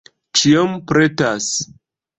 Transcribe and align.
Ĉiom 0.39 0.73
pretas. 0.93 1.55